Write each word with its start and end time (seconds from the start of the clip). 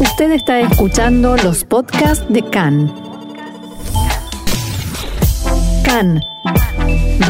Usted 0.00 0.32
está 0.32 0.58
escuchando 0.58 1.36
los 1.36 1.62
podcasts 1.64 2.26
de 2.28 2.42
CAN. 2.42 2.92
CAN, 5.84 6.20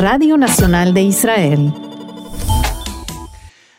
Radio 0.00 0.38
Nacional 0.38 0.94
de 0.94 1.02
Israel. 1.02 1.72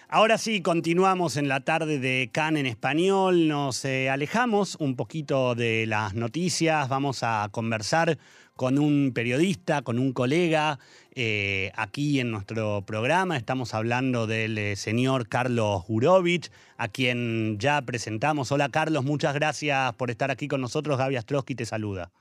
Ahora 0.07 0.37
sí, 0.37 0.61
continuamos 0.61 1.35
en 1.35 1.47
la 1.47 1.61
tarde 1.61 1.97
de 1.97 2.29
CAN 2.31 2.57
en 2.57 2.67
español, 2.67 3.47
nos 3.47 3.83
eh, 3.85 4.09
alejamos 4.09 4.77
un 4.79 4.95
poquito 4.95 5.55
de 5.55 5.87
las 5.87 6.13
noticias, 6.13 6.87
vamos 6.87 7.23
a 7.23 7.49
conversar 7.51 8.19
con 8.55 8.79
un 8.79 9.11
periodista, 9.13 9.81
con 9.81 9.99
un 9.99 10.13
colega. 10.13 10.79
Eh, 11.13 11.71
aquí 11.75 12.19
en 12.19 12.31
nuestro 12.31 12.83
programa 12.85 13.37
estamos 13.37 13.73
hablando 13.73 14.27
del 14.27 14.57
eh, 14.57 14.75
señor 14.75 15.27
Carlos 15.27 15.83
Jurovich, 15.83 16.51
a 16.77 16.87
quien 16.87 17.57
ya 17.59 17.81
presentamos. 17.81 18.51
Hola 18.51 18.69
Carlos, 18.69 19.03
muchas 19.03 19.33
gracias 19.33 19.93
por 19.95 20.09
estar 20.09 20.31
aquí 20.31 20.47
con 20.47 20.61
nosotros. 20.61 20.97
Gaby 20.97 21.17
Astrosky 21.17 21.55
te 21.55 21.65
saluda. 21.65 22.11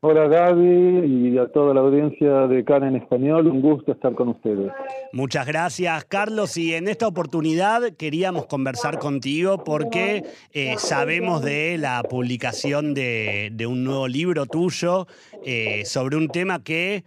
Hola 0.00 0.28
Gaby 0.28 1.32
y 1.32 1.38
a 1.38 1.48
toda 1.48 1.74
la 1.74 1.80
audiencia 1.80 2.46
de 2.46 2.64
CAN 2.64 2.84
en 2.84 2.94
español, 2.94 3.48
un 3.48 3.60
gusto 3.60 3.90
estar 3.90 4.14
con 4.14 4.28
ustedes. 4.28 4.70
Muchas 5.12 5.44
gracias 5.44 6.04
Carlos 6.04 6.56
y 6.56 6.72
en 6.74 6.86
esta 6.86 7.08
oportunidad 7.08 7.82
queríamos 7.96 8.46
conversar 8.46 9.00
contigo 9.00 9.64
porque 9.64 10.22
eh, 10.52 10.76
sabemos 10.78 11.42
de 11.42 11.78
la 11.78 12.04
publicación 12.04 12.94
de, 12.94 13.66
un 13.68 13.82
nuevo 13.82 14.06
libro 14.06 14.46
tuyo 14.46 15.08
eh, 15.44 15.84
sobre 15.84 16.16
un 16.16 16.28
tema 16.28 16.62
que 16.62 17.02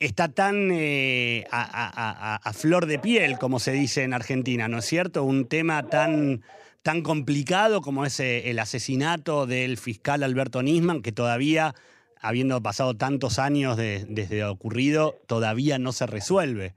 está 0.00 0.28
tan 0.28 0.70
eh, 0.72 1.44
a, 1.50 2.40
flor 2.54 2.86
de 2.86 2.98
piel, 2.98 3.36
como 3.36 3.58
se 3.58 3.72
dice 3.72 4.02
en 4.02 4.14
Argentina, 4.14 4.66
¿no 4.66 4.78
es 4.78 4.86
cierto? 4.86 5.24
Un 5.24 5.46
tema 5.46 5.82
tan 5.82 6.40
tan 6.80 7.02
complicado 7.02 7.82
como 7.82 8.06
es 8.06 8.18
el 8.18 8.58
asesinato 8.60 9.44
del 9.44 9.76
fiscal 9.76 10.22
Alberto 10.22 10.62
Nisman, 10.62 11.02
que 11.02 11.12
todavía 11.12 11.74
habiendo 12.20 12.60
pasado 12.62 12.94
tantos 12.94 13.38
años 13.38 13.76
desde 13.76 14.40
lo 14.40 14.52
ocurrido, 14.52 15.14
todavía 15.26 15.78
no 15.78 15.92
se 15.92 16.06
resuelve. 16.06 16.74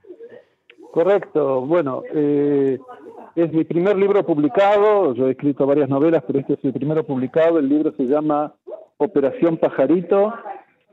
Correcto. 0.92 1.62
Bueno, 1.62 2.02
eh, 2.14 2.78
es 3.34 3.52
mi 3.52 3.64
primer 3.64 3.96
libro 3.96 4.24
publicado. 4.26 5.14
Yo 5.14 5.26
he 5.26 5.30
escrito 5.32 5.66
varias 5.66 5.88
novelas, 5.88 6.22
pero 6.26 6.40
este 6.40 6.52
es 6.52 6.64
mi 6.64 6.72
primero 6.72 7.04
publicado. 7.04 7.58
El 7.58 7.68
libro 7.68 7.94
se 7.96 8.04
llama 8.04 8.54
Operación 8.98 9.56
Pajarito. 9.56 10.34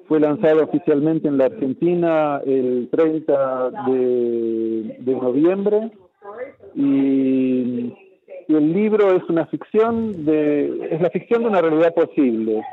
Fue 0.08 0.22
lanzado 0.22 0.64
oficialmente 0.64 1.28
en 1.28 1.38
la 1.38 1.46
Argentina 1.46 2.42
el 2.46 2.88
30 2.92 3.72
de, 3.88 5.18
noviembre. 5.22 5.92
Y, 6.76 7.94
y 8.48 8.56
el 8.56 8.74
libro 8.74 9.16
es 9.16 9.24
una 9.30 9.48
ficción 9.48 10.26
de, 10.26 10.88
es 10.92 11.02
la 11.02 11.10
ficción 11.10 11.44
de 11.44 11.50
una 11.50 11.62
realidad 11.62 11.94
posible. 11.94 12.64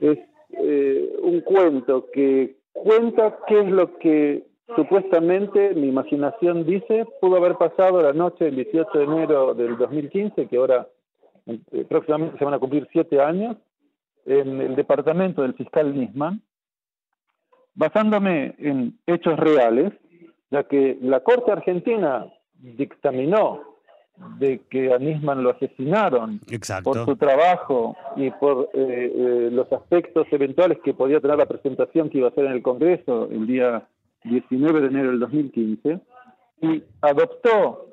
Es 0.00 0.18
eh, 0.52 1.16
un 1.22 1.40
cuento 1.40 2.10
que 2.12 2.56
cuenta 2.72 3.38
qué 3.46 3.60
es 3.60 3.70
lo 3.70 3.98
que 3.98 4.46
supuestamente 4.76 5.74
mi 5.74 5.88
imaginación 5.88 6.64
dice. 6.64 7.06
Pudo 7.20 7.36
haber 7.36 7.56
pasado 7.56 8.02
la 8.02 8.12
noche 8.12 8.46
del 8.46 8.56
18 8.56 8.98
de 8.98 9.04
enero 9.04 9.54
del 9.54 9.76
2015, 9.76 10.46
que 10.46 10.56
ahora 10.56 10.88
eh, 11.46 11.84
próximamente 11.88 12.38
se 12.38 12.44
van 12.44 12.54
a 12.54 12.58
cumplir 12.58 12.88
siete 12.92 13.20
años, 13.20 13.56
en 14.26 14.60
el 14.60 14.76
departamento 14.76 15.42
del 15.42 15.54
fiscal 15.54 15.98
Nisman, 15.98 16.42
basándome 17.74 18.54
en 18.58 18.98
hechos 19.06 19.38
reales, 19.38 19.92
ya 20.50 20.64
que 20.64 20.98
la 21.00 21.20
Corte 21.20 21.52
Argentina 21.52 22.26
dictaminó 22.54 23.69
de 24.38 24.60
que 24.70 24.92
a 24.92 24.98
Nisman 24.98 25.42
lo 25.42 25.50
asesinaron 25.50 26.40
por 26.82 27.04
su 27.04 27.16
trabajo 27.16 27.96
y 28.16 28.30
por 28.30 28.70
eh, 28.74 29.12
eh, 29.14 29.48
los 29.50 29.72
aspectos 29.72 30.26
eventuales 30.30 30.78
que 30.84 30.94
podía 30.94 31.20
tener 31.20 31.38
la 31.38 31.46
presentación 31.46 32.10
que 32.10 32.18
iba 32.18 32.28
a 32.28 32.30
hacer 32.30 32.44
en 32.46 32.52
el 32.52 32.62
Congreso 32.62 33.28
el 33.30 33.46
día 33.46 33.86
19 34.24 34.80
de 34.80 34.86
enero 34.86 35.10
del 35.10 35.20
2015 35.20 36.00
y 36.62 36.82
adoptó 37.00 37.86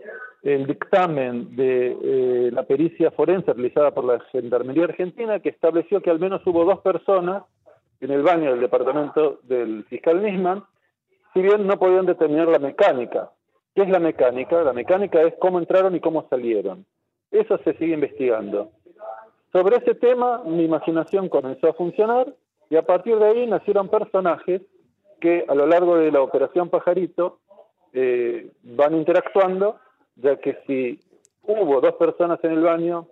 el 0.44 0.68
dictamen 0.68 1.56
de 1.56 1.98
eh, 2.02 2.52
la 2.52 2.64
pericia 2.64 3.12
forense 3.12 3.54
realizada 3.54 3.92
por 3.92 4.06
la 4.06 4.20
Gendarmería 4.32 4.86
Argentina 4.86 5.40
que 5.40 5.50
estableció 5.50 6.02
que 6.02 6.10
al 6.10 6.20
menos 6.20 6.42
hubo 6.46 6.66
dos 6.66 6.80
personas 6.80 7.44
en 8.02 8.12
el 8.12 8.22
baño 8.22 8.52
del 8.52 8.60
departamento 8.60 9.40
del 9.44 9.84
fiscal 9.86 10.22
Nisman, 10.22 10.64
si 11.34 11.42
bien 11.42 11.66
no 11.66 11.80
podían 11.80 12.06
determinar 12.06 12.48
la 12.48 12.60
mecánica 12.60 13.32
¿Qué 13.78 13.84
es 13.84 13.90
la 13.90 14.00
mecánica? 14.00 14.64
La 14.64 14.74
mecánica 14.74 15.22
es 15.22 15.36
cómo 15.38 15.60
entraron 15.60 15.96
y 15.96 16.00
cómo 16.00 16.28
salieron. 16.32 16.84
Eso 17.30 17.60
se 17.60 17.74
sigue 17.74 17.94
investigando. 17.94 18.72
Sobre 19.52 19.76
ese 19.78 19.94
tema, 19.94 20.42
mi 20.46 20.64
imaginación 20.64 21.30
comenzó 21.30 21.70
a 21.70 21.74
funcionar 21.74 22.34
y 22.72 22.76
a 22.76 22.82
partir 22.82 23.20
de 23.20 23.26
ahí 23.28 23.46
nacieron 23.46 23.88
personajes 23.88 24.64
que 25.22 25.46
a 25.48 25.54
lo 25.54 25.68
largo 25.68 25.96
de 25.96 26.12
la 26.12 26.24
operación 26.24 26.70
Pajarito 26.72 27.38
eh, 27.94 28.50
van 28.64 28.96
interactuando, 28.96 29.78
ya 30.16 30.38
que 30.38 30.58
si 30.66 31.00
hubo 31.44 31.80
dos 31.80 31.94
personas 31.98 32.44
en 32.44 32.54
el 32.54 32.62
baño, 32.62 33.08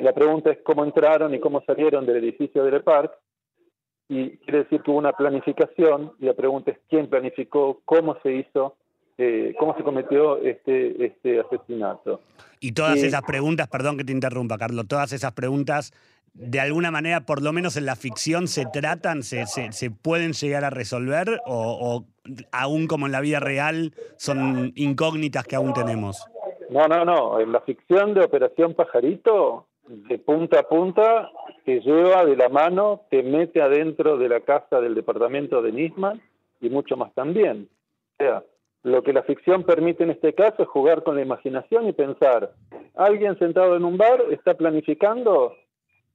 la 0.00 0.12
pregunta 0.12 0.50
es 0.50 0.58
cómo 0.64 0.82
entraron 0.82 1.32
y 1.36 1.38
cómo 1.38 1.60
salieron 1.60 2.04
del 2.04 2.16
edificio 2.16 2.64
del 2.64 2.82
parque, 2.82 3.14
y 4.08 4.38
quiere 4.38 4.64
decir 4.64 4.82
que 4.82 4.90
hubo 4.90 4.98
una 4.98 5.12
planificación, 5.12 6.14
y 6.18 6.24
la 6.24 6.34
pregunta 6.34 6.72
es 6.72 6.80
quién 6.88 7.08
planificó, 7.08 7.80
cómo 7.84 8.16
se 8.24 8.32
hizo, 8.32 8.74
eh, 9.22 9.54
cómo 9.58 9.76
se 9.76 9.82
cometió 9.82 10.38
este, 10.38 11.04
este 11.04 11.40
asesinato. 11.40 12.22
Y 12.58 12.72
todas 12.72 13.02
esas 13.02 13.20
preguntas, 13.20 13.68
perdón 13.68 13.98
que 13.98 14.04
te 14.04 14.12
interrumpa, 14.12 14.56
Carlos, 14.56 14.88
todas 14.88 15.12
esas 15.12 15.32
preguntas, 15.32 15.92
de 16.32 16.58
alguna 16.58 16.90
manera, 16.90 17.26
por 17.26 17.42
lo 17.42 17.52
menos 17.52 17.76
en 17.76 17.84
la 17.84 17.96
ficción, 17.96 18.48
se 18.48 18.64
tratan, 18.64 19.22
se, 19.22 19.44
se, 19.46 19.90
pueden 19.90 20.32
llegar 20.32 20.64
a 20.64 20.70
resolver 20.70 21.40
o, 21.44 22.04
aún 22.50 22.86
como 22.86 23.04
en 23.06 23.12
la 23.12 23.20
vida 23.20 23.40
real 23.40 23.92
son 24.16 24.72
incógnitas 24.74 25.44
que 25.44 25.56
aún 25.56 25.74
tenemos. 25.74 26.26
No, 26.70 26.88
no, 26.88 27.04
no. 27.04 27.40
En 27.40 27.52
la 27.52 27.60
ficción 27.60 28.14
de 28.14 28.24
Operación 28.24 28.72
Pajarito, 28.72 29.66
de 29.86 30.18
punta 30.18 30.60
a 30.60 30.62
punta, 30.62 31.30
te 31.66 31.80
lleva 31.80 32.24
de 32.24 32.36
la 32.36 32.48
mano, 32.48 33.02
te 33.10 33.22
mete 33.22 33.60
adentro 33.60 34.16
de 34.16 34.30
la 34.30 34.40
casa 34.40 34.80
del 34.80 34.94
departamento 34.94 35.60
de 35.60 35.72
Nisman 35.72 36.22
y 36.60 36.70
mucho 36.70 36.96
más 36.96 37.12
también. 37.12 37.68
O 38.18 38.22
sea, 38.22 38.42
lo 38.82 39.02
que 39.02 39.12
la 39.12 39.22
ficción 39.22 39.64
permite 39.64 40.04
en 40.04 40.10
este 40.10 40.34
caso 40.34 40.62
es 40.62 40.68
jugar 40.68 41.02
con 41.02 41.16
la 41.16 41.22
imaginación 41.22 41.88
y 41.88 41.92
pensar, 41.92 42.52
alguien 42.94 43.38
sentado 43.38 43.76
en 43.76 43.84
un 43.84 43.96
bar 43.96 44.24
está 44.30 44.54
planificando 44.54 45.54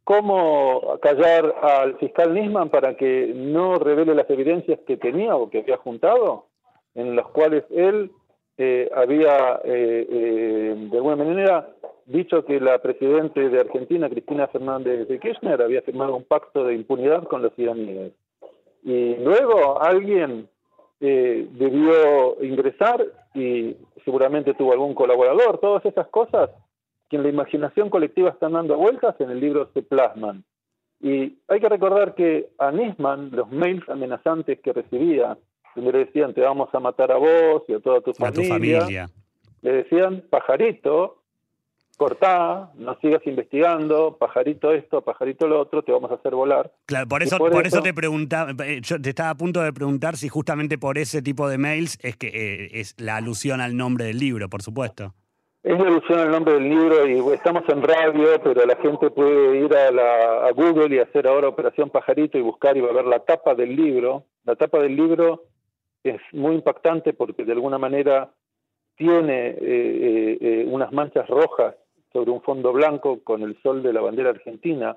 cómo 0.04 1.00
callar 1.02 1.54
al 1.62 1.98
fiscal 1.98 2.34
Nisman 2.34 2.70
para 2.70 2.96
que 2.96 3.34
no 3.36 3.76
revele 3.76 4.16
las 4.16 4.30
evidencias 4.30 4.80
que 4.88 4.98
tenía 4.98 5.36
o 5.36 5.50
que 5.50 5.60
había 5.60 5.78
juntado, 5.78 6.46
en 6.94 7.16
las 7.16 7.28
cuales 7.28 7.64
él 7.72 8.12
eh, 8.58 8.90
había 8.96 9.60
eh, 9.66 10.08
eh, 10.10 10.76
de 10.90 10.98
alguna 10.98 11.18
manera 11.18 11.76
dicho 12.06 12.46
que 12.46 12.60
la 12.60 12.80
presidenta 12.80 13.42
de 13.42 13.60
Argentina, 13.60 14.10
Cristina 14.10 14.48
Fernández 14.48 15.08
de 15.08 15.20
Kirchner, 15.20 15.62
había 15.62 15.82
firmado 15.82 16.16
un 16.16 16.24
pacto 16.24 16.64
de 16.64 16.76
impunidad 16.76 17.24
con 17.24 17.42
los 17.42 17.52
iraníes. 17.58 18.14
Y 18.84 19.16
luego 19.16 19.82
alguien 19.82 20.48
eh, 21.00 21.48
debió 21.52 22.44
ingresar 22.44 23.06
y 23.34 23.76
seguramente 24.04 24.54
tuvo 24.54 24.72
algún 24.72 24.94
colaborador, 24.94 25.60
todas 25.60 25.86
esas 25.86 26.08
cosas 26.08 26.50
que 27.10 27.18
en 27.18 27.24
la 27.24 27.30
imaginación 27.30 27.90
colectiva 27.90 28.30
están 28.30 28.54
dando 28.54 28.78
vueltas, 28.78 29.20
en 29.20 29.30
el 29.30 29.40
libro 29.40 29.70
se 29.74 29.82
plasman. 29.82 30.44
Y 31.02 31.38
hay 31.48 31.60
que 31.60 31.70
recordar 31.70 32.16
que 32.16 32.50
a 32.58 32.72
Nisman, 32.72 33.32
los 33.32 33.52
mails 33.52 33.88
amenazantes 33.90 34.60
que 34.62 34.74
recibía, 34.74 35.38
donde 35.76 35.92
le 35.92 36.06
decían 36.06 36.34
te 36.34 36.42
vamos 36.42 36.70
a 36.74 36.80
matar 36.80 37.12
a 37.12 37.18
vos 37.18 37.64
y 37.68 37.74
a 37.74 37.80
toda 37.80 38.02
tu, 38.02 38.14
familia, 38.14 38.44
tu 38.44 38.54
familia, 38.54 39.10
le 39.62 39.72
decían 39.72 40.24
pajarito, 40.30 41.25
cortá, 41.96 42.72
no 42.76 42.98
sigas 43.00 43.26
investigando, 43.26 44.18
pajarito 44.18 44.72
esto, 44.72 45.02
pajarito 45.02 45.48
lo 45.48 45.60
otro, 45.60 45.82
te 45.82 45.92
vamos 45.92 46.12
a 46.12 46.16
hacer 46.16 46.36
volar. 46.36 46.72
Claro, 46.86 47.08
por 47.08 47.24
eso, 47.24 47.38
por, 47.38 47.66
eso, 47.66 47.82
te 47.82 47.94
preguntaba, 47.94 48.52
eh, 48.66 48.82
yo 48.82 49.02
te 49.02 49.10
estaba 49.10 49.30
a 49.30 49.36
punto 49.36 49.62
de 49.62 49.74
preguntar 49.74 50.18
si 50.18 50.30
justamente 50.30 50.78
por 50.78 50.98
ese 50.98 51.22
tipo 51.22 51.48
de 51.48 51.58
mails 51.58 51.98
es 52.02 52.18
que 52.18 52.28
eh, 52.28 52.80
es 52.80 52.96
la 53.00 53.18
alusión 53.18 53.62
al 53.62 53.78
nombre 53.78 54.06
del 54.06 54.20
libro, 54.20 54.50
por 54.50 54.62
supuesto. 54.62 55.14
Es 55.64 55.80
la 55.80 55.88
alusión 55.88 56.20
al 56.20 56.32
nombre 56.32 56.54
del 56.56 56.70
libro 56.70 57.08
y 57.08 57.34
estamos 57.34 57.64
en 57.70 57.82
radio, 57.82 58.40
pero 58.44 58.66
la 58.66 58.76
gente 58.76 59.10
puede 59.10 59.58
ir 59.58 59.76
a, 59.76 59.92
la, 59.92 60.48
a 60.48 60.52
Google 60.52 60.96
y 60.96 61.00
hacer 61.00 61.28
ahora 61.28 61.48
Operación 61.48 61.90
Pajarito 61.90 62.38
y 62.38 62.42
buscar 62.42 62.78
y 62.78 62.82
va 62.82 62.90
a 62.90 62.94
ver 62.94 63.06
la 63.06 63.20
tapa 63.20 63.56
del 63.56 63.76
libro. 63.76 64.26
La 64.44 64.56
tapa 64.56 64.80
del 64.80 64.96
libro 64.96 65.46
es 66.04 66.22
muy 66.34 66.54
impactante 66.54 67.14
porque 67.14 67.46
de 67.46 67.54
alguna 67.54 67.80
manera 67.80 68.30
tiene 68.96 69.56
eh, 69.60 70.66
unas 70.68 70.94
manchas 70.94 71.28
rojas 71.28 71.76
sobre 72.16 72.32
un 72.32 72.42
fondo 72.42 72.72
blanco 72.72 73.20
con 73.26 73.42
el 73.42 73.62
sol 73.62 73.84
de 73.84 73.92
la 73.92 74.00
bandera 74.00 74.30
argentina 74.30 74.96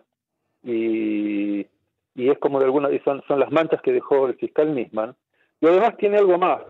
y, 0.62 1.66
y 2.14 2.30
es 2.30 2.38
como 2.38 2.60
de 2.60 2.66
alguna 2.66 2.90
son, 3.04 3.24
son 3.26 3.40
las 3.40 3.50
manchas 3.50 3.82
que 3.82 3.92
dejó 3.92 4.28
el 4.28 4.36
fiscal 4.36 4.72
Nisman 4.72 5.16
y 5.60 5.66
además 5.66 5.96
tiene 5.96 6.18
algo 6.18 6.38
más 6.38 6.60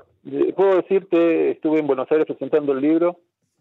puedo 0.56 0.77
decirte 0.77 1.50
estuve 1.50 1.81
en 1.81 1.87
Buenos 1.87 2.11
Aires 2.11 2.27
presentando 2.27 2.73
el 2.73 2.81
libro 2.81 3.21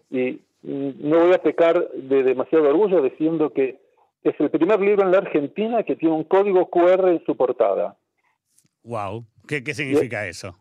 y 0.10 0.40
no 0.62 1.20
voy 1.20 1.34
a 1.34 1.44
pecar 1.44 1.90
de 1.92 2.24
demasiado 2.24 2.70
orgullo 2.70 3.02
diciendo 3.02 3.52
que 3.52 3.82
es 4.24 4.40
el 4.40 4.50
primer 4.50 4.80
libro 4.80 5.04
en 5.04 5.12
la 5.12 5.18
Argentina 5.18 5.84
que 5.84 5.98
tiene 5.98 6.16
un 6.16 6.24
código 6.24 6.70
QR 6.70 7.10
en 7.10 7.24
su 7.26 7.36
portada. 7.36 7.98
Wow, 8.84 9.26
¿qué, 9.46 9.62
qué 9.62 9.74
significa 9.74 10.26
eso? 10.26 10.56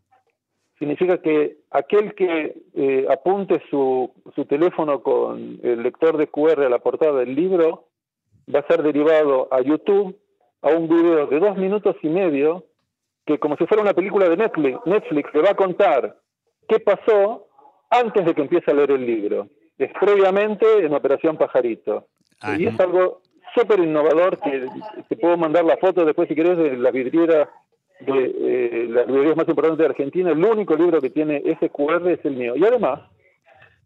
Significa 0.79 1.19
que 1.19 1.57
aquel 1.71 2.15
que 2.15 2.63
eh, 2.75 3.07
apunte 3.11 3.63
su, 3.71 4.13
su 4.35 4.45
teléfono 4.45 5.03
con 5.03 5.59
el 5.63 5.83
lector 5.83 6.19
de 6.19 6.27
QR 6.27 6.63
a 6.65 6.69
la 6.69 6.79
portada 6.79 7.21
del 7.21 7.35
libro 7.35 7.87
va 8.55 8.61
a 8.61 8.67
ser 8.67 8.83
derivado 8.83 9.49
a 9.51 9.61
YouTube 9.63 10.17
a 10.63 10.69
un 10.69 10.89
video 10.89 11.27
de 11.27 11.39
dos 11.39 11.57
minutos 11.57 11.97
y 12.03 12.09
medio 12.09 12.65
que 13.25 13.39
como 13.39 13.57
si 13.57 13.67
fuera 13.67 13.83
una 13.83 13.95
película 13.95 14.29
de 14.29 14.37
Netflix, 14.37 14.79
Netflix 14.87 15.35
le 15.35 15.43
va 15.43 15.51
a 15.51 15.57
contar 15.57 16.17
qué 16.69 16.79
pasó 16.79 17.47
antes 17.91 18.25
de 18.25 18.35
que 18.35 18.43
empiece 18.43 18.71
a 18.71 18.75
leer 18.75 18.93
el 18.93 19.07
libro. 19.07 19.49
Es 19.79 19.91
previamente 19.99 20.85
en 20.85 20.95
Operación 20.95 21.37
Pajarito. 21.37 22.07
Y 22.59 22.67
es 22.67 22.79
algo 22.79 23.21
súper 23.55 23.81
innovador 23.81 24.39
que 24.39 24.67
te 25.09 25.17
puedo 25.17 25.37
mandar 25.37 25.65
la 25.65 25.77
foto 25.79 26.05
después 26.05 26.29
si 26.29 26.35
querés 26.35 26.57
de 26.57 26.77
la 26.77 26.91
vidriera 26.91 27.51
de 28.01 28.35
eh, 28.39 28.87
las 28.89 29.07
librerías 29.07 29.37
más 29.37 29.49
importantes 29.49 29.79
de 29.79 29.87
Argentina. 29.87 30.31
El 30.31 30.45
único 30.45 30.77
libro 30.77 31.01
que 31.01 31.11
tiene 31.11 31.43
ese 31.45 31.71
QR 31.71 32.09
es 32.11 32.25
el 32.25 32.37
mío. 32.37 32.55
Y 32.57 32.65
además, 32.65 33.01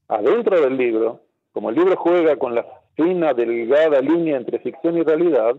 adentro 0.09 0.61
del 0.61 0.77
libro, 0.77 1.21
como 1.53 1.71
el 1.71 1.77
libro 1.77 1.97
juega 1.97 2.37
con 2.37 2.55
la 2.55 2.67
fina, 2.97 3.35
delgada 3.35 4.01
línea 4.01 4.37
entre 4.37 4.59
ficción 4.59 4.99
y 4.99 5.03
realidad, 5.03 5.55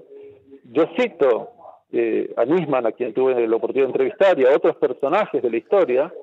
yo 0.66 0.86
cito 0.98 1.52
eh, 1.92 2.34
a 2.38 2.46
Nisman, 2.46 2.86
a 2.86 2.92
quien 2.92 3.14
tuve 3.14 3.48
la 3.48 3.56
oportunidad 3.56 3.88
de 3.88 3.92
entrevistar, 3.92 4.40
y 4.40 4.46
a 4.46 4.56
otros 4.56 4.76
personajes 4.78 5.42
de 5.42 5.50
la 5.50 5.58
historia, 5.58 6.14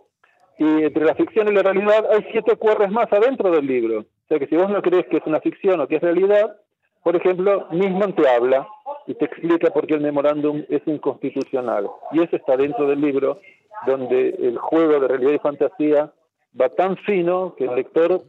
y 0.59 0.83
entre 0.83 1.05
la 1.05 1.15
ficción 1.15 1.49
y 1.49 1.53
la 1.55 1.63
realidad 1.63 2.07
hay 2.13 2.27
siete 2.33 2.57
QRs 2.57 2.91
más 2.91 3.13
adentro 3.13 3.51
del 3.51 3.67
libro. 3.67 4.01
O 4.01 4.29
sea 4.29 4.39
que 4.39 4.47
si 4.47 4.57
vos 4.57 4.69
no 4.69 4.83
crees 4.83 5.07
que 5.07 5.19
es 5.19 5.27
una 5.27 5.41
ficción 5.41 5.81
o 5.81 5.87
que 5.87 5.97
es 5.97 6.03
realidad, 6.03 6.57
por 7.03 7.17
ejemplo, 7.17 7.69
Nisman 7.71 8.15
te 8.15 8.29
habla 8.29 8.67
y 9.09 9.15
te 9.15 9.25
explica 9.25 9.71
por 9.71 9.87
qué 9.87 9.95
el 9.95 10.03
memorándum 10.03 10.65
es 10.69 10.83
inconstitucional. 10.87 11.89
Y 12.13 12.23
eso 12.23 12.37
está 12.37 12.59
dentro 12.59 12.87
del 12.87 13.01
libro, 13.01 13.41
donde 13.87 14.37
el 14.39 14.59
juego 14.59 15.01
de 15.01 15.09
realidad 15.09 15.33
y 15.33 15.39
fantasía 15.39 16.13
va 16.61 16.69
tan 16.69 16.97
fino 16.99 17.55
que 17.57 17.65
el 17.65 17.75
lector 17.75 18.23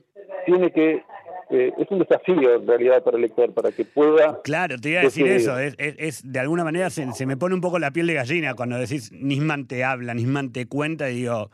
tiene 0.46 0.72
que 0.72 1.04
eh, 1.50 1.74
es 1.78 1.88
un 1.90 2.00
desafío 2.00 2.56
en 2.56 2.66
realidad 2.66 3.04
para 3.04 3.18
el 3.18 3.24
lector, 3.24 3.54
para 3.54 3.72
que 3.74 3.84
pueda... 3.84 4.40
Claro, 4.44 4.78
te 4.78 4.92
iba 4.92 5.02
a 5.02 5.04
decir 5.04 5.28
eso, 5.28 5.58
es, 5.60 6.32
de 6.32 6.40
alguna 6.40 6.64
manera 6.64 6.90
se, 6.90 7.26
me 7.26 7.36
pone 7.36 7.56
un 7.56 7.62
poco 7.62 7.78
la 7.78 7.92
piel 7.92 8.08
de 8.08 8.14
gallina 8.14 8.54
cuando 8.54 8.78
decís 8.78 9.12
Nisman 9.12 9.68
te 9.68 9.84
habla, 9.84 10.14
Nisman 10.14 10.54
te 10.54 10.68
cuenta 10.68 11.10
y 11.10 11.16
digo, 11.16 11.50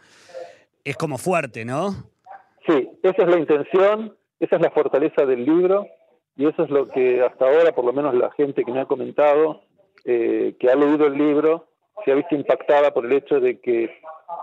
es 0.84 0.98
como 0.98 1.18
fuerte, 1.18 1.66
¿no? 1.66 1.94
Sí, 2.68 2.90
esa 3.02 3.24
es 3.24 3.28
la 3.28 3.40
intención, 3.40 4.16
esa 4.40 4.58
es 4.58 4.62
la 4.62 4.70
fortaleza 4.70 5.26
del 5.26 5.46
libro 5.46 5.88
y 6.38 6.48
eso 6.48 6.64
es 6.64 6.70
lo 6.70 6.88
que 6.90 7.22
hasta 7.22 7.46
ahora, 7.46 7.72
por 7.74 7.86
lo 7.86 7.94
menos 7.94 8.14
la 8.16 8.32
gente 8.32 8.64
que 8.64 8.72
me 8.72 8.82
ha 8.82 8.86
comentado, 8.86 9.62
eh, 10.04 10.56
que 10.60 10.70
ha 10.70 10.76
leído 10.76 11.08
el 11.08 11.18
libro, 11.18 11.68
se 12.04 12.12
ha 12.12 12.16
visto 12.16 12.36
impactada 12.36 12.94
por 12.94 13.06
el 13.06 13.14
hecho 13.14 13.40
de 13.40 13.60
que 13.60 13.92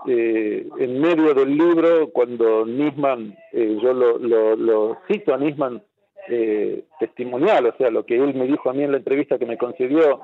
eh, 0.07 0.67
en 0.79 0.99
medio 0.99 1.33
del 1.33 1.55
libro, 1.55 2.09
cuando 2.09 2.65
Nisman, 2.65 3.37
eh, 3.51 3.77
yo 3.81 3.93
lo, 3.93 4.17
lo, 4.55 4.97
cito 5.07 5.33
a 5.33 5.37
Nisman 5.37 5.81
eh, 6.27 6.83
testimonial, 6.99 7.67
o 7.67 7.75
sea, 7.77 7.89
lo 7.89 8.05
que 8.05 8.15
él 8.15 8.33
me 8.33 8.47
dijo 8.47 8.69
a 8.69 8.73
mí 8.73 8.83
en 8.83 8.91
la 8.91 8.97
entrevista 8.97 9.37
que 9.37 9.45
me 9.45 9.57
concedió 9.57 10.19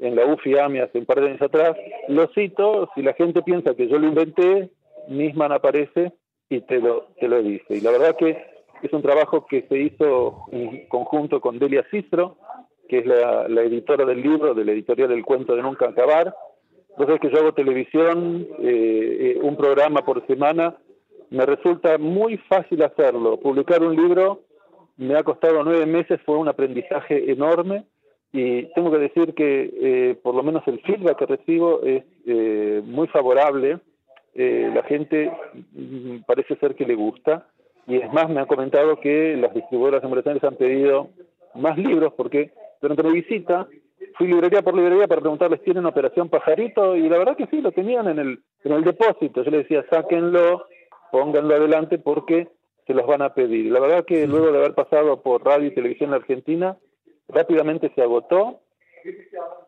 en 0.00 0.16
la 0.16 0.26
UFI 0.26 0.58
AMI 0.58 0.80
hace 0.80 0.98
un 0.98 1.06
par 1.06 1.20
de 1.20 1.28
años 1.28 1.42
atrás, 1.42 1.76
lo 2.08 2.26
cito, 2.34 2.90
si 2.94 3.02
la 3.02 3.12
gente 3.14 3.42
piensa 3.42 3.74
que 3.74 3.88
yo 3.88 3.98
lo 3.98 4.08
inventé, 4.08 4.70
Nisman 5.08 5.52
aparece 5.52 6.12
y 6.48 6.60
te 6.62 6.80
lo, 6.80 7.08
te 7.18 7.28
lo 7.28 7.42
dice. 7.42 7.76
Y 7.76 7.80
la 7.80 7.92
verdad 7.92 8.16
que 8.16 8.51
es 8.86 8.92
un 8.92 9.02
trabajo 9.02 9.46
que 9.46 9.62
se 9.68 9.78
hizo 9.78 10.44
en 10.50 10.86
conjunto 10.88 11.40
con 11.40 11.58
Delia 11.58 11.84
Cistro, 11.90 12.36
que 12.88 12.98
es 12.98 13.06
la, 13.06 13.46
editora 13.62 14.04
del 14.04 14.20
libro, 14.20 14.54
de 14.54 14.64
la 14.64 14.72
editorial 14.72 15.08
del 15.08 15.24
cuento 15.24 15.54
de 15.56 15.62
Nunca 15.62 15.88
Acabar, 15.88 16.34
entonces 16.90 17.20
que 17.20 17.30
yo 17.30 17.38
hago 17.38 17.54
televisión, 17.54 18.46
eh, 18.58 19.36
eh, 19.36 19.38
un 19.40 19.56
programa 19.56 20.02
por 20.04 20.26
semana, 20.26 20.76
me 21.30 21.46
resulta 21.46 21.96
muy 21.96 22.36
fácil 22.36 22.82
hacerlo. 22.82 23.38
Publicar 23.40 23.82
un 23.82 23.96
libro 23.96 24.42
me 24.98 25.16
ha 25.16 25.22
costado 25.22 25.64
nueve 25.64 25.86
meses, 25.86 26.20
fue 26.26 26.36
un 26.36 26.48
aprendizaje 26.48 27.30
enorme 27.30 27.86
y 28.30 28.64
tengo 28.74 28.90
que 28.90 28.98
decir 28.98 29.32
que 29.34 29.70
eh, 29.80 30.14
por 30.22 30.34
lo 30.34 30.42
menos 30.42 30.62
el 30.66 30.80
feedback 30.80 31.18
que 31.18 31.26
recibo 31.26 31.82
es 31.82 32.04
muy 32.84 33.08
favorable. 33.08 33.78
la 34.34 34.82
gente 34.82 35.32
mm, 35.72 36.24
parece 36.26 36.56
ser 36.56 36.74
que 36.74 36.84
le 36.84 36.94
gusta 36.94 37.46
y 37.86 37.96
es 37.96 38.12
más, 38.12 38.28
me 38.28 38.40
han 38.40 38.46
comentado 38.46 39.00
que 39.00 39.36
las 39.36 39.52
distribuidoras 39.54 40.04
americanas 40.04 40.44
han 40.44 40.56
pedido 40.56 41.08
más 41.54 41.76
libros 41.76 42.12
porque 42.16 42.52
durante 42.80 43.02
mi 43.02 43.12
visita 43.12 43.66
fui 44.16 44.28
librería 44.28 44.62
por 44.62 44.74
librería 44.74 45.08
para 45.08 45.20
preguntarles, 45.20 45.62
¿tienen 45.62 45.86
operación 45.86 46.28
pajarito? 46.28 46.96
Y 46.96 47.08
la 47.08 47.18
verdad 47.18 47.36
que 47.36 47.46
sí, 47.46 47.60
lo 47.60 47.72
tenían 47.72 48.08
en 48.08 48.18
el, 48.18 48.42
en 48.64 48.72
el 48.72 48.84
depósito. 48.84 49.42
Yo 49.42 49.50
les 49.50 49.62
decía, 49.62 49.84
sáquenlo, 49.90 50.66
pónganlo 51.10 51.54
adelante 51.54 51.98
porque 51.98 52.48
se 52.86 52.94
los 52.94 53.06
van 53.06 53.22
a 53.22 53.34
pedir. 53.34 53.70
La 53.70 53.80
verdad 53.80 54.04
que 54.04 54.26
luego 54.26 54.50
de 54.50 54.58
haber 54.58 54.74
pasado 54.74 55.22
por 55.22 55.44
radio 55.44 55.68
y 55.68 55.74
televisión 55.74 56.10
en 56.10 56.16
Argentina, 56.16 56.76
rápidamente 57.28 57.90
se 57.94 58.02
agotó. 58.02 58.60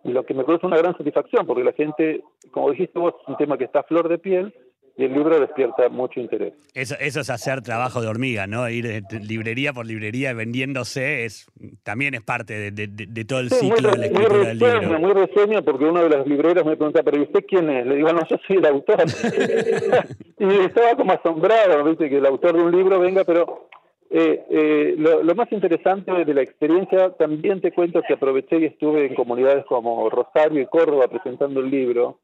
Y 0.05 0.13
lo 0.13 0.25
que 0.25 0.35
me 0.35 0.45
produce 0.45 0.67
una 0.67 0.77
gran 0.77 0.97
satisfacción, 0.97 1.47
porque 1.47 1.65
la 1.65 1.73
gente, 1.73 2.23
como 2.53 2.71
dijiste 2.71 2.99
vos, 2.99 3.15
es 3.21 3.29
un 3.29 3.37
tema 3.37 3.59
que 3.59 3.65
está 3.65 3.81
a 3.81 3.85
flor 3.85 4.09
de 4.09 4.19
piel, 4.19 4.55
y 4.97 5.05
el 5.05 5.13
libro 5.13 5.41
despierta 5.41 5.89
mucho 5.89 6.21
interés. 6.21 6.55
Eso, 6.73 6.95
eso 7.01 7.21
es 7.21 7.31
hacer 7.31 7.63
trabajo 7.63 8.01
de 8.01 8.07
hormiga, 8.07 8.47
¿no? 8.47 8.69
Ir 8.69 8.87
de 8.87 9.21
librería 9.21 9.73
por 9.73 9.87
librería 9.87 10.33
vendiéndose 10.33 11.25
es 11.25 11.47
también 11.83 12.15
es 12.15 12.23
parte 12.23 12.71
de, 12.71 13.25
todo 13.25 13.41
el 13.41 13.51
ciclo 13.51 13.91
de 13.91 13.99
la 13.99 14.07
escritura 14.07 14.49
del 14.49 14.59
libro. 14.59 14.99
Muy 15.01 15.13
reseño 15.13 15.65
porque 15.65 15.85
una 15.85 16.03
de 16.03 16.11
las 16.11 16.27
libreras 16.27 16.65
me 16.65 16.77
pregunta, 16.77 17.03
¿pero 17.03 17.23
usted 17.23 17.45
quién 17.47 17.69
es? 17.71 17.87
Le 17.87 17.97
digo, 17.97 18.13
no, 18.13 18.21
yo 18.29 18.37
soy 18.47 18.57
el 18.57 18.67
autor. 18.67 19.05
y 20.39 20.47
estaba 20.61 20.95
como 20.97 21.13
asombrado, 21.13 21.83
¿viste? 21.85 22.09
Que 22.09 22.19
el 22.19 22.27
autor 22.27 22.57
de 22.57 22.63
un 22.63 22.71
libro 22.71 23.01
venga, 23.01 23.25
pero 23.25 23.69
eh, 24.11 24.45
eh, 24.49 24.95
lo, 24.97 25.25
lo, 25.25 25.35
más 25.35 25.51
interesante 25.51 26.25
de 26.25 26.35
la 26.35 26.43
experiencia, 26.43 27.11
también 27.15 27.61
te 27.61 27.73
cuento 27.73 28.01
que 28.07 28.15
aproveché 28.15 28.59
y 28.59 28.67
estuve 28.67 29.07
en 29.07 29.15
comunidades 29.17 29.65
como 29.65 30.09
Rosario 30.09 30.63
y 30.63 30.67
Córdoba 30.67 31.09
presentando 31.09 31.59
el 31.59 31.69
libro, 31.69 32.21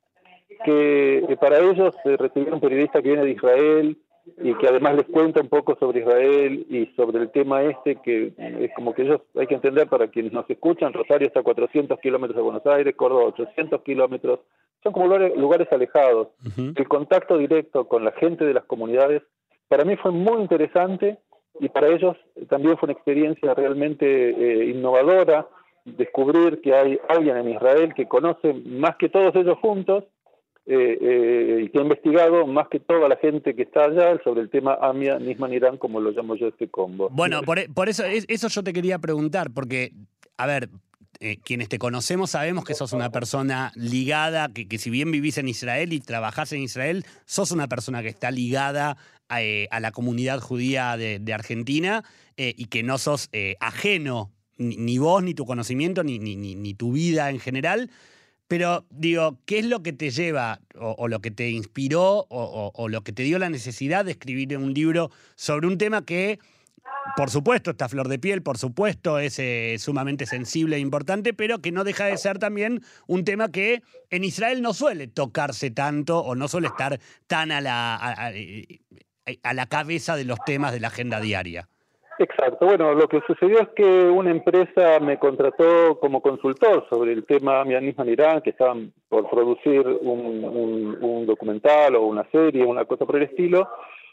que 0.65 1.37
para 1.41 1.59
ellos 1.59 1.95
eh, 2.05 2.17
recibir 2.17 2.53
un 2.53 2.61
periodista 2.61 3.01
que 3.01 3.09
viene 3.09 3.25
de 3.25 3.33
Israel 3.33 3.97
y 4.43 4.55
que 4.55 4.69
además 4.69 4.97
les 4.97 5.07
cuenta 5.07 5.41
un 5.41 5.49
poco 5.49 5.77
sobre 5.79 6.01
Israel 6.01 6.67
y 6.69 6.87
sobre 6.95 7.19
el 7.19 7.31
tema 7.31 7.63
este, 7.63 7.97
que 7.97 8.33
es 8.37 8.71
como 8.75 8.95
que 8.95 9.03
ellos, 9.03 9.23
hay 9.35 9.47
que 9.47 9.55
entender 9.55 9.89
para 9.89 10.09
quienes 10.09 10.33
nos 10.33 10.49
escuchan, 10.49 10.93
Rosario 10.93 11.27
está 11.27 11.41
a 11.41 11.45
400 11.45 11.99
kilómetros 12.01 12.37
de 12.37 12.43
Buenos 12.43 12.67
Aires, 12.67 12.95
Córdoba 12.97 13.25
800 13.25 13.83
kilómetros, 13.83 14.41
son 14.83 14.93
como 14.93 15.07
lugares, 15.07 15.69
alejados. 15.73 16.29
El 16.57 16.89
contacto 16.89 17.37
directo 17.37 17.87
con 17.87 18.05
la 18.05 18.13
gente 18.13 18.45
de 18.45 18.55
las 18.55 18.65
comunidades 18.65 19.23
para 19.69 19.85
mí 19.85 19.97
fue 19.97 20.11
muy 20.11 20.41
interesante 20.41 21.19
y 21.59 21.69
para 21.69 21.89
ellos 21.89 22.17
también 22.49 22.77
fue 22.77 22.87
una 22.87 22.95
experiencia 22.95 23.55
realmente 23.55 24.07
eh, 24.07 24.71
innovadora 24.71 25.49
descubrir 25.85 26.61
que 26.61 26.75
hay 26.75 26.99
alguien 27.09 27.37
en 27.37 27.51
Israel 27.51 27.95
que 27.95 28.07
conoce 28.09 28.55
más 28.55 28.97
que 28.97 29.09
todos 29.09 29.35
ellos 29.35 29.59
juntos 29.59 30.05
eh, 30.67 30.99
eh, 31.01 31.63
y 31.65 31.69
que 31.71 31.79
ha 31.79 31.83
investigado 31.83 32.47
más 32.47 32.69
que 32.69 32.79
toda 32.79 33.09
la 33.09 33.17
gente 33.17 33.57
que 33.57 33.63
está 33.63 33.85
allá 33.85 34.21
sobre 34.23 34.43
el 34.43 34.51
tema 34.51 34.79
AMIA, 34.81 35.19
Nisman 35.19 35.53
Irán, 35.53 35.79
como 35.79 36.01
lo 36.01 36.11
llamo 36.11 36.37
yo 36.37 36.49
este 36.49 36.69
combo. 36.69 37.09
Bueno, 37.11 37.43
por, 37.43 37.59
por 37.73 37.89
eso, 37.89 38.05
eso 38.05 38.49
yo 38.49 38.63
te 38.63 38.73
quería 38.73 38.99
preguntar, 38.99 39.51
porque, 39.53 39.93
a 40.37 40.47
ver, 40.47 40.69
eh, 41.19 41.39
quienes 41.43 41.71
te 41.71 41.79
conocemos 41.79 42.31
sabemos 42.31 42.65
que 42.65 42.75
sos 42.75 42.93
una 42.93 43.11
persona 43.11 43.73
ligada, 43.75 44.49
que, 44.53 44.79
si 44.79 44.91
bien 44.91 45.11
vivís 45.11 45.39
en 45.39 45.49
Israel 45.49 45.93
y 45.93 46.01
trabajás 46.01 46.53
en 46.53 46.61
Israel, 46.61 47.05
sos 47.25 47.51
una 47.53 47.67
persona 47.67 48.03
que 48.03 48.09
está 48.09 48.31
ligada 48.31 48.97
a, 49.29 49.81
la 49.81 49.91
comunidad 49.93 50.41
judía 50.41 50.97
de, 50.97 51.33
Argentina 51.33 52.05
y 52.37 52.67
que 52.67 52.83
no 52.83 52.99
sos 52.99 53.31
ajeno, 53.61 54.31
ni, 54.59 54.99
vos, 54.99 55.23
ni 55.23 55.35
tu 55.35 55.47
conocimiento, 55.47 56.05
ni 56.05 56.75
tu 56.75 56.93
vida 56.93 57.31
en 57.31 57.39
general, 57.39 57.91
pero 58.51 58.85
digo, 58.91 59.39
¿qué 59.47 59.61
es 59.61 59.67
lo 59.67 59.81
que 59.85 59.93
te 59.93 60.11
lleva 60.11 60.59
o, 60.75 61.07
lo 61.07 61.21
que 61.21 61.31
te 61.31 61.51
inspiró 61.51 62.27
o, 62.29 62.89
lo 62.89 63.05
que 63.05 63.13
te 63.13 63.23
dio 63.23 63.39
la 63.39 63.49
necesidad 63.49 64.05
de 64.05 64.11
escribir 64.11 64.59
un 64.59 64.75
libro 64.75 65.13
sobre 65.37 65.69
un 65.69 65.79
tema 65.79 66.05
que, 66.05 66.41
por 67.17 67.31
supuesto, 67.31 67.71
está 67.71 67.89
flor 67.89 68.09
de 68.09 68.19
piel, 68.19 68.43
por 68.43 68.59
supuesto, 68.59 69.21
es 69.21 69.39
eh, 69.39 69.77
sumamente 69.79 70.27
sensible 70.27 70.75
e 70.75 70.81
importante, 70.81 71.33
pero 71.33 71.61
que 71.61 71.71
no 71.71 71.85
deja 71.85 72.07
de 72.07 72.17
ser 72.17 72.41
también 72.41 72.83
un 73.07 73.25
tema 73.25 73.53
que 73.53 73.85
en 74.11 74.25
Israel 74.25 74.63
no 74.63 74.75
suele 74.75 75.07
tocarse 75.07 75.71
tanto 75.71 76.19
o 76.19 76.35
no 76.35 76.49
suele 76.49 76.67
estar 76.67 76.99
tan 77.29 77.53
a 77.53 77.61
la, 77.61 77.95
a 79.45 79.55
la 79.55 79.67
cabeza 79.67 80.17
de 80.17 80.25
los 80.25 80.41
temas 80.45 80.73
de 80.73 80.81
la 80.81 80.89
agenda 80.89 81.21
diaria? 81.21 81.69
Exacto. 82.21 82.67
Bueno, 82.67 82.93
lo 82.93 83.09
que 83.09 83.23
sucedió 83.27 83.61
es 83.61 83.69
que 83.71 83.83
una 83.83 84.31
empresa 84.31 85.01
me 85.01 85.19
contrató 85.19 85.99
como 86.01 86.21
consultor 86.21 86.87
sobre 86.91 87.15
el 87.15 87.25
tema 87.25 87.65
Mianismo 87.65 88.05
en 88.05 88.11
Irán, 88.11 88.43
que 88.43 88.51
estaban 88.51 88.93
por 89.09 89.31
producir 89.31 89.81
un, 90.03 91.25
documental 91.25 91.97
o 91.97 92.03
una 92.03 92.25
serie, 92.31 92.63
una 92.67 92.85
cosa 92.85 93.07
por 93.07 93.17
el 93.17 93.23
estilo, 93.23 93.71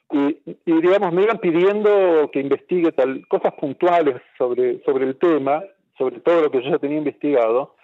y, 0.10 0.38
digamos 0.66 1.12
me 1.12 1.24
iban 1.24 1.40
pidiendo 1.40 2.30
que 2.32 2.40
investigue 2.40 2.94
cosas 3.28 3.54
puntuales 3.56 4.16
sobre 4.38 4.82
sobre 4.86 5.04
el 5.04 5.18
tema, 5.18 5.62
sobre 5.98 6.22
todo 6.22 6.44
lo 6.44 6.50
que 6.52 6.64
yo 6.64 6.70
ya 6.70 6.80
tenía 6.80 7.00
investigado. 7.00 7.76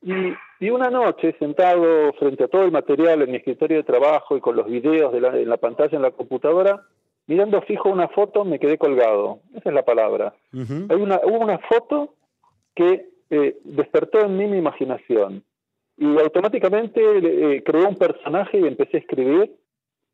Y, 0.00 0.32
y, 0.60 0.70
una 0.70 0.90
noche, 0.90 1.34
sentado 1.40 2.12
frente 2.20 2.44
a 2.44 2.48
todo 2.48 2.62
el 2.62 2.70
material 2.70 3.22
en 3.22 3.32
mi 3.32 3.38
escritorio 3.38 3.78
de 3.78 3.82
trabajo 3.82 4.36
y 4.36 4.40
con 4.40 4.54
los 4.54 4.66
videos 4.66 5.12
en 5.12 5.48
la 5.48 5.56
pantalla 5.56 5.96
en 5.96 6.02
la 6.02 6.12
computadora, 6.12 6.84
mirando 7.32 7.62
fijo 7.62 7.88
una 7.88 8.08
foto, 8.08 8.44
me 8.44 8.58
quedé 8.58 8.76
colgado. 8.76 9.40
Esa 9.54 9.70
es 9.70 9.74
la 9.74 9.84
palabra. 9.84 10.34
Hay 10.52 10.96
una, 11.00 11.18
hubo 11.24 11.38
una 11.38 11.58
foto 11.60 12.14
que 12.74 13.06
eh, 13.30 13.56
despertó 13.64 14.20
en 14.20 14.36
mí 14.36 14.46
mi 14.46 14.58
imaginación. 14.58 15.42
Y 15.96 16.18
automáticamente 16.18 17.00
eh, 17.00 17.62
creé 17.64 17.86
un 17.86 17.96
personaje 17.96 18.60
y 18.60 18.66
empecé 18.66 18.98
a 18.98 19.00
escribir. 19.00 19.50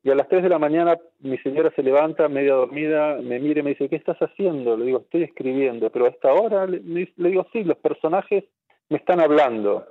Y 0.05 0.11
a 0.11 0.15
las 0.15 0.29
3 0.29 0.45
de 0.45 0.49
la 0.49 0.61
mañana 0.61 0.97
mi 1.19 1.39
señora 1.39 1.73
se 1.75 1.83
levanta, 1.83 2.29
media 2.29 2.55
dormida, 2.55 3.17
me 3.21 3.41
mira 3.41 3.61
y 3.61 3.63
me 3.65 3.71
dice, 3.71 3.89
¿qué 3.89 3.97
estás 3.97 4.19
haciendo? 4.19 4.77
Le 4.77 4.87
digo, 4.87 5.01
estoy 5.01 5.25
escribiendo. 5.25 5.91
Pero 5.91 6.07
a 6.07 6.11
esta 6.11 6.33
hora 6.33 6.67
le, 6.67 7.13
le 7.17 7.29
digo, 7.29 7.49
sí, 7.53 7.65
los 7.65 7.79
personajes 7.79 8.45
me 8.91 8.99
están 8.99 9.21
hablando. 9.21 9.87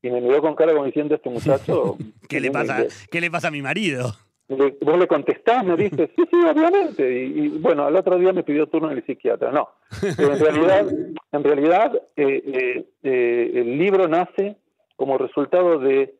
Y 0.00 0.10
me 0.10 0.22
miró 0.22 0.40
con 0.40 0.54
cara 0.54 0.72
como 0.72 0.86
diciendo, 0.86 1.14
este 1.14 1.28
muchacho... 1.28 1.98
¿Qué 2.30 2.40
le 2.40 2.50
pasa, 2.50 2.86
¿Qué 3.10 3.20
le 3.20 3.30
pasa 3.30 3.48
a 3.48 3.50
mi 3.50 3.60
marido? 3.60 4.14
Vos 4.56 4.98
le 4.98 5.06
contestás, 5.06 5.64
me 5.64 5.76
dices, 5.76 6.10
sí, 6.16 6.22
sí, 6.30 6.36
obviamente. 6.44 7.24
Y, 7.24 7.48
bueno, 7.48 7.84
al 7.84 7.96
otro 7.96 8.18
día 8.18 8.32
me 8.32 8.42
pidió 8.42 8.66
turno 8.66 8.90
en 8.90 8.98
el 8.98 9.06
psiquiatra. 9.06 9.52
No, 9.52 9.68
en 10.02 10.38
realidad, 10.38 10.86
en 11.32 11.44
realidad 11.44 11.94
eh, 12.16 12.42
eh, 12.44 12.84
eh, 13.02 13.50
el 13.54 13.78
libro 13.78 14.08
nace 14.08 14.56
como 14.96 15.18
resultado 15.18 15.78
de 15.78 16.14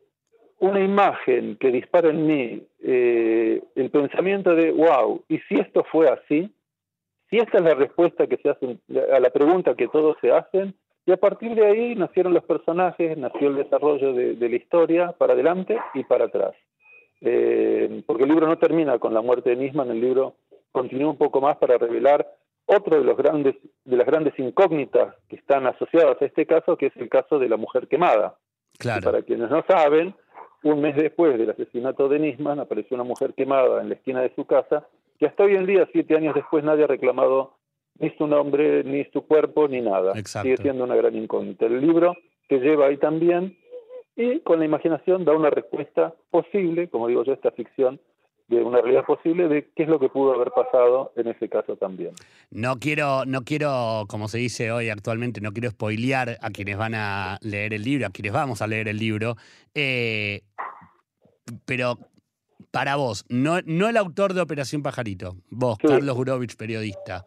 una 0.59 0.79
imagen 0.79 1.57
que 1.57 1.71
dispara 1.71 2.09
en 2.09 2.25
mí 2.25 2.67
el 2.81 3.89
pensamiento 3.91 4.55
de, 4.55 4.71
wow, 4.71 5.23
¿y 5.27 5.39
si 5.39 5.55
esto 5.55 5.85
fue 5.91 6.09
así? 6.09 6.53
Si 7.29 7.37
esta 7.37 7.57
es 7.57 7.63
la 7.63 7.73
respuesta 7.73 8.27
que 8.27 8.37
se 8.37 8.49
hace 8.49 8.77
a 9.13 9.19
la 9.19 9.29
pregunta 9.29 9.75
que 9.75 9.87
todos 9.87 10.15
se 10.21 10.31
hacen, 10.31 10.73
y 11.05 11.11
a 11.11 11.17
partir 11.17 11.55
de 11.55 11.65
ahí 11.65 11.95
nacieron 11.95 12.33
los 12.33 12.45
personajes, 12.45 13.17
nació 13.17 13.49
el 13.49 13.55
desarrollo 13.55 14.13
de, 14.13 14.35
de 14.35 14.49
la 14.49 14.55
historia 14.55 15.11
para 15.11 15.33
adelante 15.33 15.77
y 15.93 16.03
para 16.05 16.25
atrás. 16.25 16.53
Eh, 17.25 18.03
porque 18.05 18.23
el 18.23 18.29
libro 18.29 18.47
no 18.47 18.57
termina 18.57 18.99
con 18.99 19.13
la 19.13 19.21
muerte 19.21 19.51
de 19.51 19.55
Nisman, 19.55 19.89
el 19.89 20.01
libro 20.01 20.35
continúa 20.73 21.11
un 21.11 21.17
poco 21.17 21.39
más 21.39 21.57
para 21.57 21.77
revelar 21.77 22.27
otro 22.65 22.97
de 22.97 23.03
los 23.03 23.15
grandes 23.17 23.55
de 23.85 23.97
las 23.97 24.05
grandes 24.05 24.37
incógnitas 24.37 25.15
que 25.29 25.37
están 25.37 25.65
asociadas 25.65 26.21
a 26.21 26.25
este 26.25 26.45
caso, 26.45 26.77
que 26.77 26.87
es 26.87 26.97
el 26.97 27.09
caso 27.09 27.39
de 27.39 27.47
la 27.47 27.57
mujer 27.57 27.87
quemada. 27.87 28.35
Claro. 28.79 29.03
para 29.03 29.21
quienes 29.21 29.51
no 29.51 29.63
saben, 29.67 30.15
un 30.63 30.81
mes 30.81 30.95
después 30.95 31.37
del 31.37 31.51
asesinato 31.51 32.09
de 32.09 32.19
Nisman 32.19 32.59
apareció 32.59 32.95
una 32.95 33.03
mujer 33.03 33.33
quemada 33.33 33.81
en 33.81 33.89
la 33.89 33.95
esquina 33.95 34.21
de 34.21 34.33
su 34.35 34.45
casa, 34.45 34.87
que 35.19 35.27
hasta 35.27 35.43
hoy 35.43 35.55
en 35.55 35.65
día, 35.65 35.87
siete 35.91 36.15
años 36.15 36.33
después, 36.33 36.63
nadie 36.63 36.85
ha 36.85 36.87
reclamado 36.87 37.53
ni 37.99 38.09
su 38.17 38.25
nombre, 38.25 38.83
ni 38.83 39.05
su 39.05 39.25
cuerpo, 39.27 39.67
ni 39.67 39.81
nada. 39.81 40.13
Sigue 40.15 40.57
siendo 40.57 40.83
una 40.83 40.95
gran 40.95 41.15
incógnita. 41.15 41.67
El 41.67 41.81
libro 41.81 42.15
que 42.49 42.59
lleva 42.59 42.87
ahí 42.87 42.97
también 42.97 43.55
y 44.15 44.39
con 44.41 44.59
la 44.59 44.65
imaginación 44.65 45.25
da 45.25 45.33
una 45.33 45.49
respuesta 45.49 46.13
posible, 46.29 46.89
como 46.89 47.07
digo 47.07 47.23
yo, 47.23 47.33
esta 47.33 47.51
ficción 47.51 47.99
de 48.47 48.61
una 48.61 48.81
realidad 48.81 49.05
posible 49.05 49.47
de 49.47 49.69
qué 49.75 49.83
es 49.83 49.89
lo 49.89 49.99
que 49.99 50.09
pudo 50.09 50.33
haber 50.33 50.51
pasado 50.51 51.13
en 51.15 51.27
ese 51.27 51.49
caso 51.49 51.75
también. 51.77 52.11
No 52.51 52.77
quiero, 52.77 53.25
no 53.25 53.41
quiero, 53.43 54.05
como 54.07 54.27
se 54.27 54.37
dice 54.37 54.71
hoy 54.71 54.89
actualmente, 54.89 55.41
no 55.41 55.51
quiero 55.51 55.69
spoilear 55.69 56.37
a 56.41 56.49
quienes 56.49 56.77
van 56.77 56.93
a 56.95 57.37
leer 57.41 57.73
el 57.73 57.83
libro, 57.83 58.07
a 58.07 58.09
quienes 58.09 58.33
vamos 58.33 58.61
a 58.61 58.67
leer 58.67 58.87
el 58.87 58.97
libro, 58.97 59.35
eh, 59.73 60.41
pero 61.65 61.97
para 62.71 62.95
vos, 62.95 63.25
no, 63.29 63.59
no 63.65 63.87
el 63.87 63.97
autor 63.97 64.33
de 64.33 64.41
Operación 64.41 64.83
Pajarito, 64.83 65.37
vos, 65.49 65.77
Carlos 65.77 66.15
Gurovich, 66.15 66.55
periodista. 66.55 67.25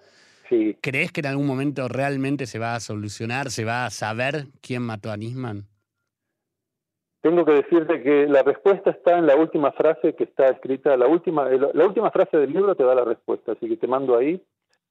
Sí. 0.49 0.77
¿Crees 0.81 1.11
que 1.11 1.21
en 1.21 1.27
algún 1.27 1.47
momento 1.47 1.89
realmente 1.89 2.47
se 2.47 2.59
va 2.59 2.77
a 2.77 2.81
solucionar, 2.81 3.51
se 3.51 3.65
va 3.65 3.87
a 3.87 3.91
saber 3.91 4.47
quién 4.61 4.83
mató 4.83 5.11
a 5.11 5.17
Nisman? 5.17 5.67
Tengo 7.27 7.45
que 7.45 7.53
decirte 7.53 8.03
que 8.03 8.29
la 8.29 8.45
respuesta 8.45 8.91
está 8.91 9.19
en 9.19 9.27
la 9.27 9.35
última 9.35 9.73
frase 9.73 10.15
que 10.15 10.23
está 10.25 10.47
escrita, 10.47 10.97
la 10.97 11.09
última, 11.09 11.49
la 11.49 11.85
última 11.85 12.13
frase 12.13 12.37
del 12.37 12.53
libro 12.53 12.77
te 12.77 12.85
da 12.85 12.95
la 12.95 13.05
respuesta, 13.05 13.53
así 13.53 13.69
que 13.69 13.77
te 13.77 13.89
mando 13.89 14.17
ahí. 14.17 14.41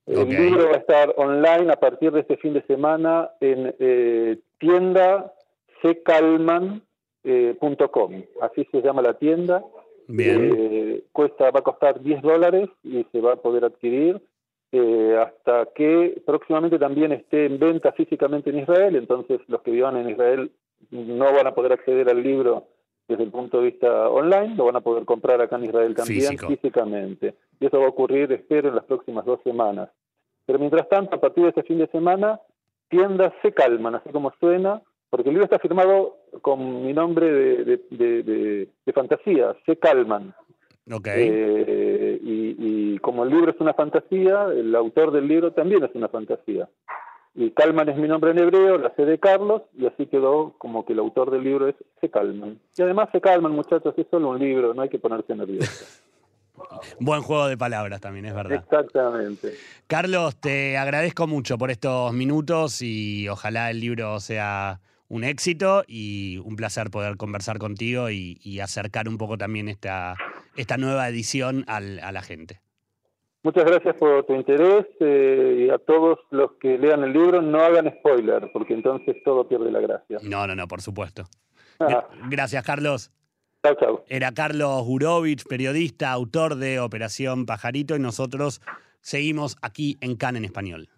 El 0.05 0.27
libro 0.27 0.65
va 0.65 0.75
a 0.75 0.79
estar 0.79 1.13
online 1.15 1.71
a 1.71 1.79
partir 1.79 2.11
de 2.11 2.19
este 2.19 2.35
fin 2.35 2.53
de 2.53 2.61
semana 2.63 3.31
en 3.39 3.73
eh, 3.79 4.37
tienda 4.59 5.33
ccalman.com, 5.81 6.81
eh, 7.23 8.29
así 8.41 8.67
se 8.69 8.81
llama 8.81 9.01
la 9.01 9.13
tienda. 9.13 9.63
Bien. 10.07 10.51
Eh, 10.57 11.03
cuesta, 11.13 11.51
va 11.51 11.61
a 11.61 11.63
costar 11.63 12.01
10 12.01 12.21
dólares 12.21 12.69
y 12.83 13.05
se 13.13 13.21
va 13.21 13.33
a 13.33 13.37
poder 13.37 13.63
adquirir 13.63 14.21
eh, 14.73 15.17
hasta 15.17 15.69
que 15.73 16.21
próximamente 16.25 16.77
también 16.77 17.13
esté 17.13 17.45
en 17.45 17.59
venta 17.59 17.93
físicamente 17.93 18.49
en 18.49 18.59
Israel, 18.59 18.97
entonces 18.97 19.39
los 19.47 19.61
que 19.61 19.71
vivan 19.71 19.95
en 19.95 20.09
Israel 20.09 20.51
no 20.91 21.33
van 21.33 21.47
a 21.47 21.53
poder 21.53 21.73
acceder 21.73 22.09
al 22.09 22.21
libro 22.21 22.67
desde 23.07 23.23
el 23.23 23.31
punto 23.31 23.59
de 23.59 23.65
vista 23.65 24.09
online, 24.09 24.55
lo 24.55 24.65
van 24.65 24.77
a 24.77 24.81
poder 24.81 25.05
comprar 25.05 25.41
acá 25.41 25.57
en 25.57 25.65
Israel 25.65 25.95
también 25.95 26.37
físicamente. 26.37 27.35
Y 27.59 27.67
eso 27.67 27.79
va 27.79 27.85
a 27.85 27.89
ocurrir, 27.89 28.31
espero, 28.31 28.69
en 28.69 28.75
las 28.75 28.85
próximas 28.85 29.25
dos 29.25 29.39
semanas. 29.43 29.89
Pero 30.45 30.59
mientras 30.59 30.87
tanto, 30.89 31.15
a 31.15 31.21
partir 31.21 31.43
de 31.43 31.49
este 31.49 31.63
fin 31.63 31.77
de 31.77 31.87
semana, 31.87 32.39
tiendas 32.89 33.33
se 33.41 33.51
calman, 33.51 33.95
así 33.95 34.09
como 34.09 34.31
suena, 34.39 34.81
porque 35.09 35.29
el 35.29 35.35
libro 35.35 35.45
está 35.45 35.59
firmado 35.59 36.17
con 36.41 36.85
mi 36.85 36.93
nombre 36.93 37.31
de, 37.31 37.77
de, 37.89 38.93
fantasía, 38.93 39.55
se 39.65 39.77
calman. 39.77 40.33
Okay. 40.91 41.29
Eh, 41.31 42.19
y, 42.21 42.55
y 42.93 42.97
como 42.99 43.23
el 43.23 43.31
libro 43.31 43.51
es 43.51 43.59
una 43.59 43.73
fantasía, 43.73 44.45
el 44.45 44.75
autor 44.75 45.11
del 45.11 45.27
libro 45.27 45.51
también 45.51 45.83
es 45.83 45.93
una 45.95 46.09
fantasía. 46.09 46.69
Y 47.37 47.51
Calman 47.51 47.89
es 47.89 47.97
mi 47.97 48.07
nombre 48.07 48.31
en 48.31 48.39
hebreo, 48.39 48.77
la 48.77 48.91
C 48.95 49.03
de 49.03 49.19
Carlos, 49.19 49.61
y 49.77 49.85
así 49.85 50.05
quedó 50.05 50.55
como 50.57 50.85
que 50.85 50.93
el 50.93 50.99
autor 50.99 51.31
del 51.31 51.43
libro 51.43 51.67
es 51.67 51.75
Se 51.99 52.09
Calman. 52.09 52.59
Y 52.77 52.81
además 52.81 53.09
Se 53.11 53.19
Calman, 53.19 53.51
muchachos, 53.51 53.93
es 53.97 54.07
solo 54.09 54.29
un 54.29 54.39
libro, 54.39 54.73
no 54.73 54.81
hay 54.81 54.89
que 54.89 54.99
ponerse 54.99 55.35
nervioso. 55.35 55.85
Buen 57.01 57.21
juego 57.21 57.47
de 57.47 57.57
palabras 57.57 57.99
también, 57.99 58.25
es 58.27 58.33
verdad. 58.33 58.63
Exactamente. 58.63 59.53
Carlos, 59.87 60.37
te 60.37 60.77
agradezco 60.77 61.27
mucho 61.27 61.57
por 61.57 61.71
estos 61.71 62.13
minutos 62.13 62.81
y 62.81 63.27
ojalá 63.27 63.69
el 63.69 63.81
libro 63.81 64.21
sea 64.21 64.79
un 65.09 65.25
éxito 65.25 65.83
y 65.87 66.37
un 66.37 66.55
placer 66.55 66.89
poder 66.89 67.17
conversar 67.17 67.57
contigo 67.57 68.09
y, 68.09 68.59
acercar 68.61 69.09
un 69.09 69.17
poco 69.17 69.37
también 69.37 69.67
esta, 69.67 70.15
esta 70.55 70.77
nueva 70.77 71.09
edición 71.09 71.65
a 71.67 71.81
la 71.81 72.21
gente. 72.21 72.61
Muchas 73.45 73.63
gracias 73.63 73.95
por 73.97 74.25
tu 74.25 74.33
interés 74.33 74.87
eh, 74.99 75.67
y 75.67 75.69
a 75.69 75.77
todos 75.77 76.17
los 76.31 76.53
que 76.53 76.79
lean 76.79 77.03
el 77.03 77.13
libro 77.13 77.43
no 77.43 77.59
hagan 77.59 77.93
spoiler, 77.99 78.49
porque 78.51 78.73
entonces 78.73 79.17
todo 79.23 79.47
pierde 79.47 79.71
la 79.71 79.81
gracia. 79.81 80.17
No, 80.23 80.47
no, 80.47 80.55
no, 80.55 80.67
por 80.67 80.81
supuesto. 80.81 81.25
Ah. 81.79 82.07
Gracias, 82.27 82.63
Carlos. 82.63 83.11
Chao, 83.63 83.75
chao. 83.79 84.03
Era 84.07 84.31
Carlos 84.31 84.83
Gurovich, 84.85 85.43
periodista, 85.47 86.11
autor 86.11 86.55
de 86.55 86.79
Operación 86.79 87.45
Pajarito, 87.45 87.95
y 87.95 87.99
nosotros 87.99 88.63
seguimos 89.01 89.57
aquí 89.61 89.99
en 90.01 90.15
CAN 90.15 90.37
en 90.37 90.45
español. 90.45 90.89